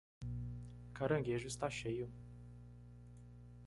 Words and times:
Caranguejo 0.95 1.47
está 1.47 1.69
cheio 1.69 2.09